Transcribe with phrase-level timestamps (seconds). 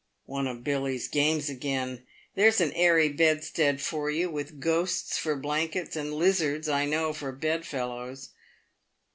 [0.35, 2.07] "One of Billy's games again.
[2.33, 7.31] There's a airy bedstead for you, with ghosts for blankets, and lizards, I know, for
[7.31, 8.29] bedfellows."